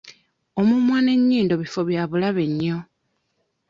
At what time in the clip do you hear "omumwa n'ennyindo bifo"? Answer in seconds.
0.59-1.81